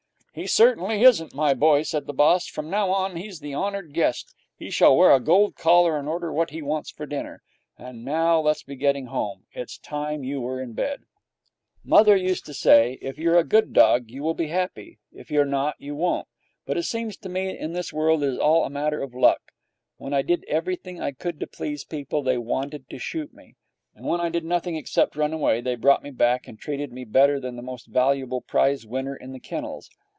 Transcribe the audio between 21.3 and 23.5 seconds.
to please people, they wanted to shoot